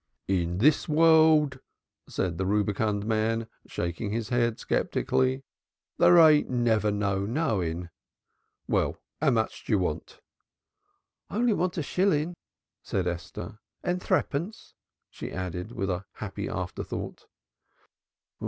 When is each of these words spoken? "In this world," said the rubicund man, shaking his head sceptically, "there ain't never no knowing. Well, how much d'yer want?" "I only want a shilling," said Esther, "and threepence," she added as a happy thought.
"In 0.27 0.57
this 0.57 0.89
world," 0.89 1.59
said 2.09 2.39
the 2.39 2.45
rubicund 2.47 3.05
man, 3.05 3.45
shaking 3.67 4.09
his 4.09 4.29
head 4.29 4.59
sceptically, 4.59 5.43
"there 5.99 6.17
ain't 6.17 6.49
never 6.49 6.89
no 6.89 7.19
knowing. 7.27 7.89
Well, 8.67 8.97
how 9.21 9.29
much 9.29 9.63
d'yer 9.65 9.77
want?" 9.77 10.19
"I 11.29 11.35
only 11.35 11.53
want 11.53 11.77
a 11.77 11.83
shilling," 11.83 12.33
said 12.81 13.05
Esther, 13.05 13.59
"and 13.83 14.01
threepence," 14.01 14.73
she 15.11 15.31
added 15.31 15.79
as 15.79 15.89
a 15.89 16.07
happy 16.13 16.47
thought. 16.47 17.27